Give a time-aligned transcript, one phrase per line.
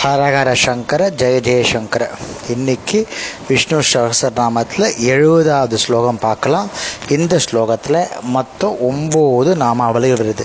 [0.00, 2.04] ஹரஹர சங்கர ஜெயதேசங்கர
[2.54, 2.98] இன்னைக்கு
[3.48, 6.68] விஷ்ணு சகசரநாமத்தில் எழுபதாவது ஸ்லோகம் பார்க்கலாம்.
[7.16, 7.98] இந்த ஸ்லோகத்தில்
[8.36, 10.44] மொத்தம் ஒம்பது நாமாவளி வருது.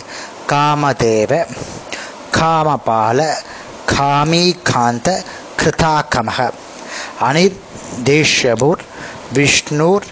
[0.51, 1.31] காமதேவ
[2.37, 3.27] காமபால
[3.93, 5.15] காமீகாந்த
[5.59, 6.49] கிருதாகமக
[7.29, 7.59] அனிர்
[8.09, 8.83] தேஷ்யபூர்
[9.37, 10.07] விஷ்ணூர்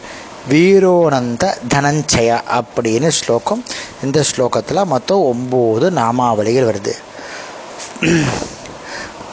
[0.52, 3.64] வீரோனந்த தனஞ்சய அப்படின்னு ஸ்லோகம்.
[4.04, 6.96] இந்த ஸ்லோகத்தில் மொத்தம் ஒம்பது நாமாவளிகள் வருது.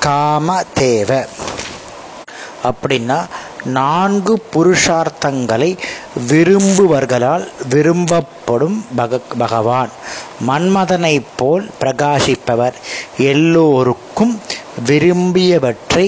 [0.08, 1.12] காமதேவ
[2.68, 3.16] அப்படின்னா
[3.64, 5.68] நான்கு புருஷார்த்தங்களை
[6.28, 9.88] விரும்புவர்களால் விரும்பப்படும் பக பகவான்.
[10.48, 12.76] மன்மதனைப் போல் பிரகாசிப்பவர்.
[13.18, 14.34] எல்லோருக்கும்
[14.86, 16.06] விரும்பியவற்றை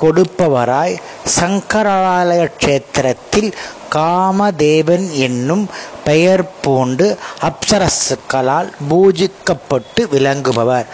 [0.00, 0.96] கொடுப்பவராய்
[1.38, 3.50] சங்கராலய கஷேத்திரத்தில்
[3.94, 5.64] காமதேவன் என்னும்
[6.04, 10.86] பெயர் பூண்டு அப்சரசுக்களால் பூஜிக்கப்பட்டு விளங்குபவர்.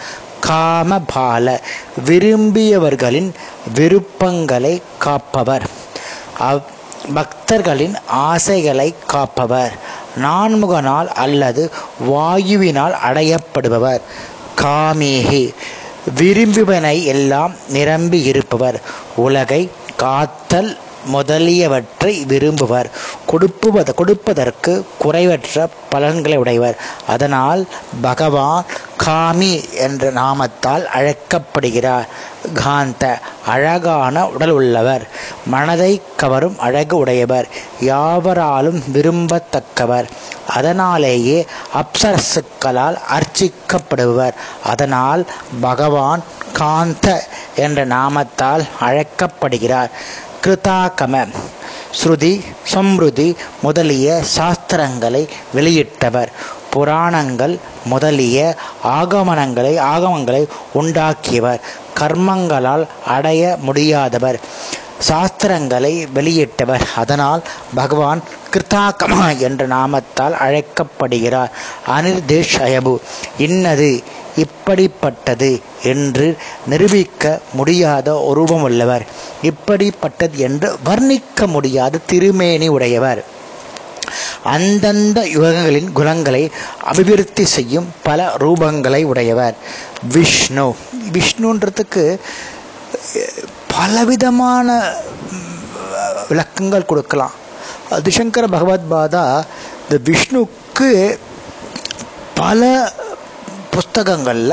[0.47, 1.59] காமபால
[2.05, 3.31] விரும்பியவர்களின்
[3.73, 5.65] விருப்பங்களை காப்பவர்.
[7.13, 9.73] பக்தர்களின் ஆசைகளை காப்பவர்.
[10.23, 11.71] நான்முகனால் அல்லது
[12.07, 14.01] வாயுவினால் அடையப்படுபவர்.
[14.57, 15.53] காமேகி
[16.17, 18.81] விரும்புவனை எல்லாம் நிரம்பி இருப்பவர்
[19.15, 22.89] உலகை காத்தல் முதலியவற்றை விரும்புவர்.
[23.25, 26.77] கொடுப்புவத கொடுப்பதற்கு குறைவற்ற பலன்களை உடையவர்.
[27.07, 27.67] அதனால்
[28.01, 28.65] பகவான்
[29.05, 32.07] காமி என்ற நாமத்தால் அழைக்கப்படுகிறார்.
[32.53, 35.07] காந்த அழகான உடல் உள்ளவர்.
[35.45, 37.47] மனதை கவரும் அழகு உடையவர்.
[37.79, 40.07] யாவராலும் விரும்பத்தக்கவர்.
[40.47, 44.33] அதனாலேயே அப்சரசுக்களால் அர்ச்சிக்கப்படுபவர்.
[44.63, 45.25] அதனால்
[45.61, 49.89] பகவான் காந்த என்ற நாமத்தால் அழைக்கப்படுகிறார்.
[50.45, 51.27] கிருதாகம
[52.03, 52.41] ஸ்ருதி
[52.73, 56.27] சம்ருதி முதலிய சாஸ்திரங்களை வெளியிட்டவர்.
[56.69, 61.59] புராணங்கள் முதலிய ஆகமனங்களை ஆகமங்களை உண்டாக்கியவர்.
[61.99, 64.39] கர்மங்களால் அடைய முடியாதவர்.
[65.09, 66.85] சாஸ்திரங்களை வெளியிட்டவர்.
[66.95, 67.43] அதனால்
[67.75, 68.23] பகவான்
[68.53, 71.51] கிருத்தாகமா என்ற நாமத்தால் அழைக்கப்படுகிறார்.
[71.87, 72.97] அனிர்தேஷ் அயபு
[73.37, 74.03] இன்னது
[74.35, 79.01] இப்படிப்பட்டது என்று நிரூபிக்க முடியாத உருவமுள்ளவர்
[79.41, 83.25] இப்படிப்பட்டது என்று வர்ணிக்க முடியாத திருமேனி உடையவர்.
[84.43, 86.51] அந்தந்த யுகங்களின் குணங்களை
[86.83, 89.55] அபிவிருத்தி செய்யும் பல ரூபங்களை உடையவர்.
[90.11, 90.75] விஷ்ணு.
[91.11, 92.19] விஷ்ணுன்றதுக்கு
[93.67, 94.93] பலவிதமான
[96.29, 97.31] விளக்கங்கள் கொடுக்கலாம்.
[97.91, 99.43] அதிசங்கர பகவத் பாதா
[99.89, 101.17] இந்த விஷ்ணுக்கு
[102.35, 102.91] பல
[103.71, 104.51] புஸ்தகங்களில்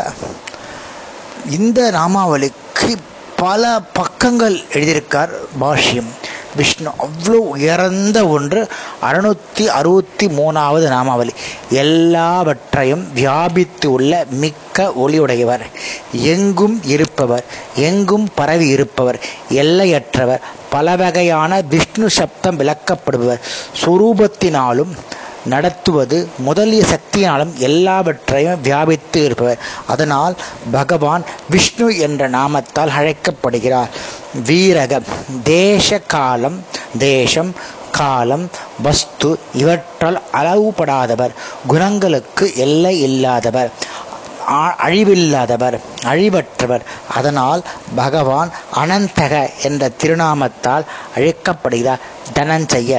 [1.50, 2.97] இந்த நாமாவளிக்கு
[3.46, 6.10] பல பக்கங்கள் எழுதியிருக்கார் பாஷ்யம்.
[6.56, 8.68] விஷ்ணு அவ்வளோ உயர்ந்த ஒன்று.
[9.02, 11.32] அறுநூத்தி அறுபத்தி மூணாவது நாமாவளி.
[11.70, 15.64] எல்லாவற்றையும் வியாபித்து உள்ள மிக்க ஒளியுடையவர்.
[16.12, 19.20] எங்கும் இருப்பவர் எங்கும் பரவி இருப்பவர்
[19.50, 20.40] எல்லையற்றவர்
[20.70, 23.40] பல வகையான விஷ்ணு சப்தம் விளக்கப்படுபவர்.
[23.84, 24.92] சுரூபத்தினாலும்
[25.46, 29.58] நடத்துவது முதலிய சக்தியாலும் எல்லாவற்றையும் வியாபித்து இருப்பவர்.
[29.86, 30.34] அதனால்
[30.70, 33.88] பகவான் விஷ்ணு என்ற நாமத்தால் அழைக்கப்படுகிறார்.
[34.46, 35.08] வீரகம்
[35.42, 36.58] தேச காலம்
[36.98, 37.52] தேசம்
[37.90, 38.50] காலம்
[38.82, 41.34] வஸ்து இவற்றால் அளவுபடாதவர்.
[41.66, 43.70] குணங்களுக்கு எல்லை இல்லாதவர்.
[44.86, 46.84] அழிவில்லாதவர் அழிவற்றவர்.
[47.14, 47.62] அதனால்
[47.94, 50.84] பகவான் அனந்தக என்ற திருநாமத்தால்
[51.16, 52.02] அழைக்கப்படுகிறார்.
[52.34, 52.92] தனஞ்செய்ய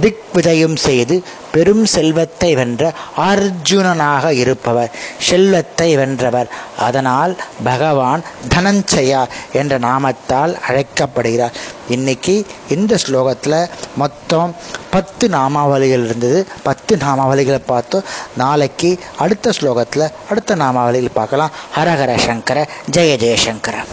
[0.00, 1.16] திக் விஜயம் செய்து
[1.54, 2.82] பெரும் செல்வத்தை வென்ற
[3.30, 4.94] அர்ஜுனனாக இருப்பவர்
[5.28, 6.48] செல்வத்தை வென்றவர்.
[6.86, 7.32] அதனால்
[7.64, 8.22] பகவான்
[8.54, 9.22] தனஞ்சயா
[9.60, 11.56] என்ற நாமத்தால் அழைக்கப்படுகிறார்.
[11.88, 12.34] இன்னைக்கு
[12.68, 13.58] இந்த ஸ்லோகத்தில்
[14.02, 14.52] மொத்தம்
[14.90, 16.40] பத்து நாமாவளிகள் இருந்தது.
[16.62, 18.90] பத்து நாமாவளிகளை பார்த்தோம் நாளைக்கு
[19.24, 21.54] அடுத்த ஸ்லோகத்தில் அடுத்த நாமாவளிகள் பார்க்கலாம்.
[21.76, 23.76] ஹரஹர சங்கர ஜெய ஜெயசங்கர